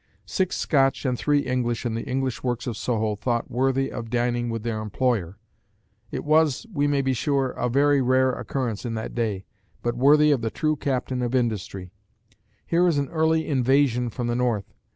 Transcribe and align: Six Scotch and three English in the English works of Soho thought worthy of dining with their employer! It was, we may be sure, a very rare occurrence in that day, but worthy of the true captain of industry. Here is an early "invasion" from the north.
Six 0.25 0.57
Scotch 0.57 1.05
and 1.05 1.15
three 1.15 1.41
English 1.41 1.85
in 1.85 1.93
the 1.93 2.01
English 2.01 2.41
works 2.41 2.65
of 2.65 2.75
Soho 2.75 3.15
thought 3.15 3.51
worthy 3.51 3.91
of 3.91 4.09
dining 4.09 4.49
with 4.49 4.63
their 4.63 4.81
employer! 4.81 5.37
It 6.09 6.23
was, 6.25 6.65
we 6.73 6.87
may 6.87 7.03
be 7.03 7.13
sure, 7.13 7.51
a 7.51 7.69
very 7.69 8.01
rare 8.01 8.31
occurrence 8.31 8.83
in 8.83 8.95
that 8.95 9.13
day, 9.13 9.45
but 9.83 9.95
worthy 9.95 10.31
of 10.31 10.41
the 10.41 10.49
true 10.49 10.75
captain 10.75 11.21
of 11.21 11.35
industry. 11.35 11.91
Here 12.65 12.87
is 12.87 12.97
an 12.97 13.09
early 13.09 13.47
"invasion" 13.47 14.09
from 14.09 14.25
the 14.25 14.33
north. 14.35 14.73